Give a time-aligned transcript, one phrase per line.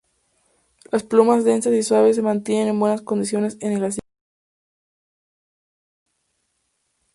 [0.91, 4.09] Las plumas densas y suaves se mantienen en buenas condiciones en el acicalado.